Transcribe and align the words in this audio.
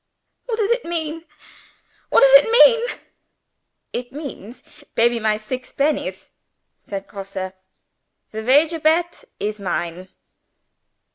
what 0.47 0.57
does 0.57 0.71
it 0.71 0.83
mean? 0.83 1.25
what 2.09 2.21
does 2.21 2.43
it 2.43 2.49
mean?" 2.65 2.99
"It 3.93 4.11
means 4.11 4.63
pay 4.95 5.09
me 5.09 5.19
my 5.19 5.37
six 5.37 5.71
pennies!" 5.71 6.31
said 6.83 7.05
Grosse. 7.05 7.35
"The 8.31 8.43
wager 8.43 8.79
bet 8.79 9.25
is 9.39 9.59
mine!" 9.59 10.07